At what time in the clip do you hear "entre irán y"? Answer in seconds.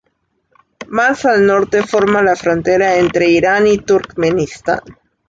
2.97-3.77